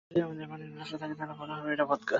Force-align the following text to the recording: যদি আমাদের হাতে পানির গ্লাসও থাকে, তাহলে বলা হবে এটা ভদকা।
যদি 0.09 0.19
আমাদের 0.25 0.39
হাতে 0.43 0.47
পানির 0.51 0.69
গ্লাসও 0.75 0.97
থাকে, 1.01 1.13
তাহলে 1.19 1.33
বলা 1.41 1.53
হবে 1.57 1.69
এটা 1.75 1.85
ভদকা। 1.89 2.09